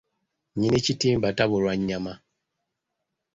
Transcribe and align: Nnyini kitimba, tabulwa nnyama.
Nnyini 0.53 0.79
kitimba, 0.85 1.27
tabulwa 1.37 1.73
nnyama. 1.77 2.13